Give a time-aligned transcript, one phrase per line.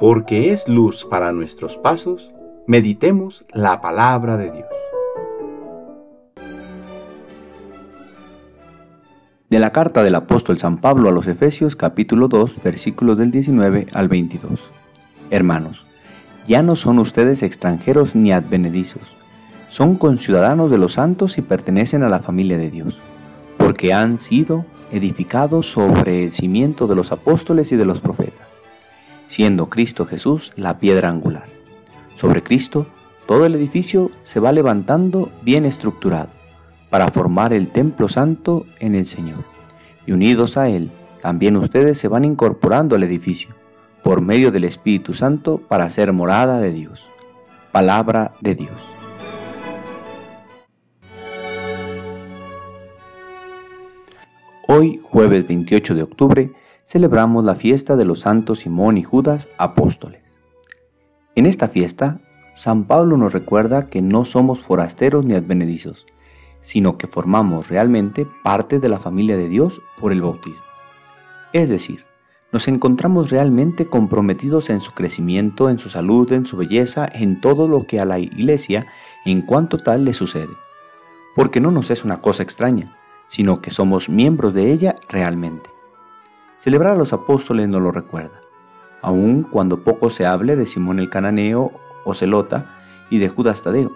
[0.00, 2.30] porque es luz para nuestros pasos,
[2.66, 4.66] meditemos la palabra de Dios.
[9.50, 13.88] De la carta del apóstol San Pablo a los Efesios capítulo 2 versículos del 19
[13.92, 14.70] al 22.
[15.28, 15.84] Hermanos,
[16.48, 19.14] ya no son ustedes extranjeros ni advenedizos,
[19.68, 23.02] son conciudadanos de los santos y pertenecen a la familia de Dios,
[23.58, 28.49] porque han sido edificados sobre el cimiento de los apóstoles y de los profetas,
[29.30, 31.46] siendo Cristo Jesús la piedra angular.
[32.16, 32.88] Sobre Cristo,
[33.26, 36.30] todo el edificio se va levantando bien estructurado
[36.90, 39.44] para formar el templo santo en el Señor.
[40.04, 40.90] Y unidos a Él,
[41.22, 43.54] también ustedes se van incorporando al edificio
[44.02, 47.08] por medio del Espíritu Santo para ser morada de Dios.
[47.70, 48.82] Palabra de Dios.
[54.66, 56.52] Hoy, jueves 28 de octubre,
[56.84, 60.22] celebramos la fiesta de los santos Simón y Judas apóstoles.
[61.36, 62.20] En esta fiesta,
[62.54, 66.06] San Pablo nos recuerda que no somos forasteros ni advenedizos,
[66.60, 70.64] sino que formamos realmente parte de la familia de Dios por el bautismo.
[71.52, 72.04] Es decir,
[72.52, 77.68] nos encontramos realmente comprometidos en su crecimiento, en su salud, en su belleza, en todo
[77.68, 78.86] lo que a la iglesia
[79.24, 80.52] en cuanto tal le sucede.
[81.36, 85.70] Porque no nos es una cosa extraña, sino que somos miembros de ella realmente.
[86.60, 88.42] Celebrar a los apóstoles nos lo recuerda,
[89.00, 91.72] aun cuando poco se hable de Simón el Cananeo
[92.04, 93.92] o Celota y de Judas Tadeo,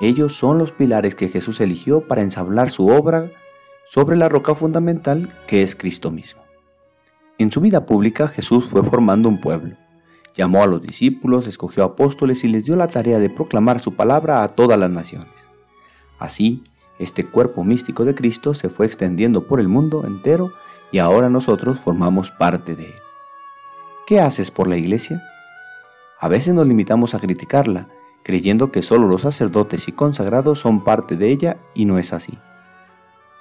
[0.00, 3.30] ellos son los pilares que Jesús eligió para ensablar su obra
[3.84, 6.42] sobre la roca fundamental que es Cristo mismo.
[7.38, 9.76] En su vida pública Jesús fue formando un pueblo.
[10.34, 14.42] Llamó a los discípulos, escogió apóstoles y les dio la tarea de proclamar su palabra
[14.42, 15.48] a todas las naciones.
[16.18, 16.64] Así,
[16.98, 20.50] este cuerpo místico de Cristo se fue extendiendo por el mundo entero
[20.92, 22.94] y ahora nosotros formamos parte de él.
[24.06, 25.24] ¿Qué haces por la iglesia?
[26.20, 27.88] A veces nos limitamos a criticarla
[28.22, 32.38] creyendo que solo los sacerdotes y consagrados son parte de ella y no es así.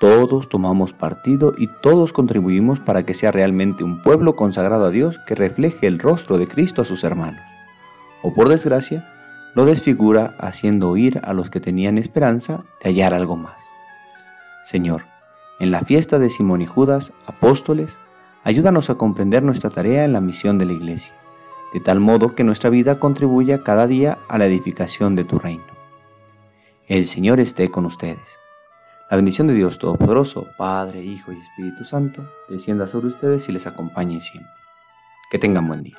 [0.00, 5.18] Todos tomamos partido y todos contribuimos para que sea realmente un pueblo consagrado a Dios
[5.26, 7.42] que refleje el rostro de Cristo a sus hermanos.
[8.22, 9.12] O por desgracia,
[9.54, 13.60] lo desfigura haciendo oír a los que tenían esperanza de hallar algo más.
[14.62, 15.06] Señor,
[15.60, 17.98] en la fiesta de Simón y Judas, apóstoles,
[18.44, 21.14] ayúdanos a comprender nuestra tarea en la misión de la Iglesia
[21.72, 25.64] de tal modo que nuestra vida contribuya cada día a la edificación de tu reino.
[26.86, 28.38] El Señor esté con ustedes.
[29.10, 33.66] La bendición de Dios Todopoderoso, Padre, Hijo y Espíritu Santo, descienda sobre ustedes y les
[33.66, 34.52] acompañe siempre.
[35.30, 35.96] Que tengan buen día.